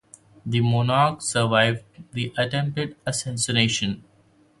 The 0.47 0.61
monarch 0.61 1.21
survived 1.21 1.83
the 2.13 2.33
attempted 2.35 2.95
assassination. 3.05 4.03